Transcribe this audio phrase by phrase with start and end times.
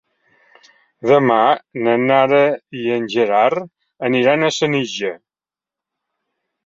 [1.09, 1.41] Demà
[1.87, 2.41] na Nara
[2.79, 3.69] i en Gerard
[4.11, 5.17] aniran a Senija.